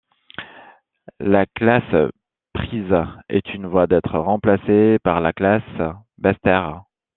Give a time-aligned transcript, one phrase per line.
[1.19, 1.93] La classe
[2.55, 2.91] Priz
[3.29, 5.61] est en voie d'être remplacée par la classe
[6.17, 6.71] Bester.